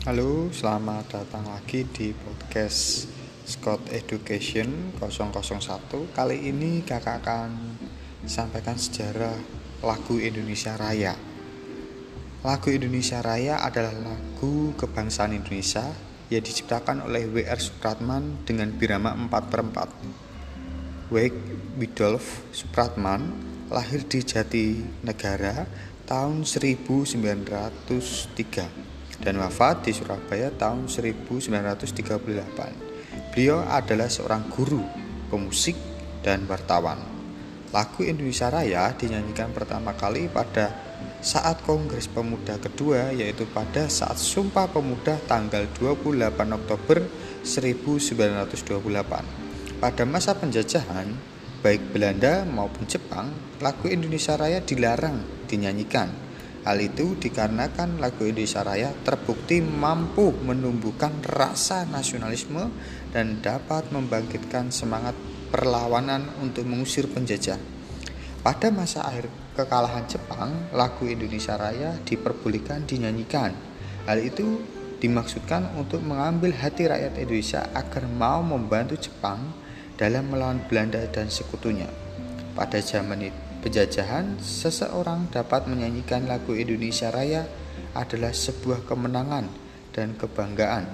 [0.00, 3.04] Halo, selamat datang lagi di podcast
[3.44, 7.76] Scott Education 001 Kali ini kakak akan
[8.24, 9.36] sampaikan sejarah
[9.84, 11.12] lagu Indonesia Raya.
[12.40, 15.84] Lagu Indonesia Raya adalah lagu kebangsaan Indonesia
[16.32, 17.60] yang diciptakan oleh W.R.
[17.60, 23.36] Supratman dengan birama 4 per 4 Wake Widolf Supratman
[23.68, 25.68] lahir di Jatinegara
[26.08, 28.89] tahun 1903
[29.20, 32.90] dan wafat di Surabaya tahun 1938.
[33.30, 34.82] Beliau adalah seorang guru,
[35.28, 35.76] pemusik,
[36.24, 36.98] dan wartawan.
[37.70, 40.74] Lagu Indonesia Raya dinyanyikan pertama kali pada
[41.20, 47.04] saat Kongres Pemuda kedua yaitu pada saat Sumpah Pemuda tanggal 28 Oktober
[47.44, 49.80] 1928.
[49.80, 51.08] Pada masa penjajahan,
[51.62, 53.30] baik Belanda maupun Jepang,
[53.60, 56.08] lagu Indonesia Raya dilarang dinyanyikan.
[56.60, 62.68] Hal itu dikarenakan lagu Indonesia Raya terbukti mampu menumbuhkan rasa nasionalisme
[63.16, 65.16] dan dapat membangkitkan semangat
[65.48, 67.56] perlawanan untuk mengusir penjajah.
[68.44, 73.56] Pada masa akhir kekalahan Jepang, lagu Indonesia Raya diperbolehkan dinyanyikan.
[74.04, 74.60] Hal itu
[75.00, 79.40] dimaksudkan untuk mengambil hati rakyat Indonesia agar mau membantu Jepang
[79.96, 81.88] dalam melawan Belanda dan sekutunya.
[82.52, 83.28] Pada zaman
[83.60, 87.44] penjajahan, seseorang dapat menyanyikan lagu Indonesia Raya
[87.92, 89.46] adalah sebuah kemenangan
[89.92, 90.88] dan kebanggaan.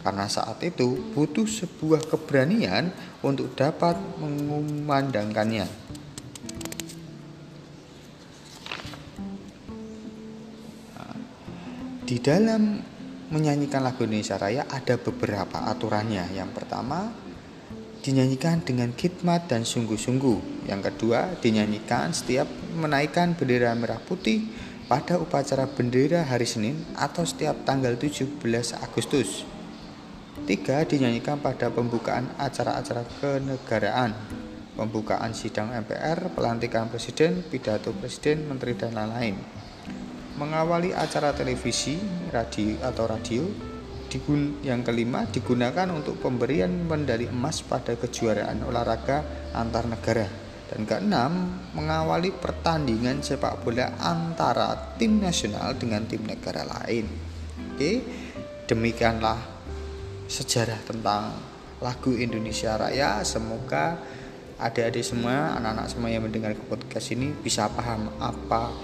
[0.00, 5.66] Karena saat itu butuh sebuah keberanian untuk dapat mengumandangkannya.
[12.10, 12.82] Di dalam
[13.30, 16.34] menyanyikan lagu Indonesia Raya ada beberapa aturannya.
[16.34, 17.29] Yang pertama,
[18.00, 20.66] dinyanyikan dengan khidmat dan sungguh-sungguh.
[20.68, 24.48] Yang kedua, dinyanyikan setiap menaikkan bendera merah putih
[24.88, 28.40] pada upacara bendera hari Senin atau setiap tanggal 17
[28.80, 29.44] Agustus.
[30.48, 34.16] Tiga, dinyanyikan pada pembukaan acara-acara kenegaraan,
[34.74, 39.36] pembukaan sidang MPR, pelantikan presiden, pidato presiden, menteri dan lain-lain.
[40.40, 42.00] Mengawali acara televisi,
[42.32, 43.44] radio atau radio,
[44.10, 49.22] Digun, yang kelima digunakan untuk pemberian medali emas pada kejuaraan olahraga
[49.54, 50.26] antar negara.
[50.66, 57.06] Dan keenam, mengawali pertandingan sepak bola antara tim nasional dengan tim negara lain.
[57.70, 58.02] Oke,
[58.66, 59.38] demikianlah
[60.26, 61.30] sejarah tentang
[61.78, 63.22] lagu Indonesia Raya.
[63.22, 63.94] Semoga
[64.58, 68.74] adik-adik semua, anak-anak semua yang mendengar podcast ini bisa paham apa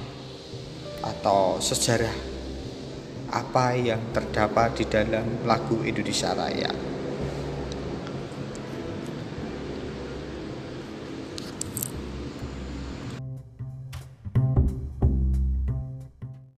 [1.03, 2.36] atau sejarah
[3.31, 6.96] apa yang terdapat di dalam lagu Indonesia Raya.